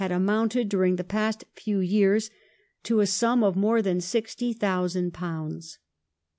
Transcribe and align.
117 0.03 0.27
amounted, 0.35 0.67
during 0.67 0.95
the 0.95 1.03
past 1.03 1.43
few 1.53 1.77
years, 1.79 2.31
to 2.81 3.01
a 3.01 3.05
sum 3.05 3.43
of 3.43 3.55
more 3.55 3.83
than 3.83 4.01
sixty 4.01 4.51
thousand 4.51 5.13
pounds. 5.13 5.77